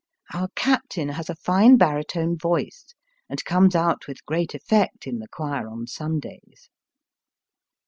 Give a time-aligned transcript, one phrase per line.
[0.33, 2.95] Our captain has a fine baritone voice,
[3.29, 6.71] and comes out with great effect in the choir on Sundays.